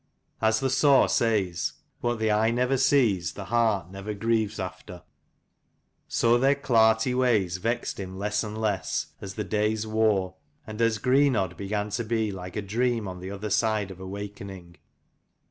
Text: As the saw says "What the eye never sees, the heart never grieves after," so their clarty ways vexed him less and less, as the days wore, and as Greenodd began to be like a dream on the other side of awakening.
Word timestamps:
As 0.41 0.59
the 0.61 0.71
saw 0.71 1.05
says 1.05 1.73
"What 1.99 2.17
the 2.17 2.31
eye 2.31 2.49
never 2.49 2.75
sees, 2.75 3.33
the 3.33 3.45
heart 3.45 3.91
never 3.91 4.15
grieves 4.15 4.59
after," 4.59 5.03
so 6.07 6.39
their 6.39 6.55
clarty 6.55 7.13
ways 7.15 7.57
vexed 7.57 7.99
him 7.99 8.17
less 8.17 8.43
and 8.43 8.57
less, 8.59 9.13
as 9.21 9.35
the 9.35 9.43
days 9.43 9.85
wore, 9.85 10.33
and 10.65 10.81
as 10.81 10.97
Greenodd 10.97 11.55
began 11.55 11.91
to 11.91 12.03
be 12.03 12.31
like 12.31 12.55
a 12.55 12.63
dream 12.63 13.07
on 13.07 13.19
the 13.19 13.29
other 13.29 13.51
side 13.51 13.91
of 13.91 13.99
awakening. 13.99 14.77